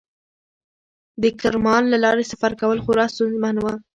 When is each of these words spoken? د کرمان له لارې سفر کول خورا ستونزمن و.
د 1.21 1.23
کرمان 1.41 1.83
له 1.89 1.97
لارې 2.03 2.23
سفر 2.31 2.51
کول 2.61 2.77
خورا 2.83 3.05
ستونزمن 3.13 3.55
و. 3.59 3.65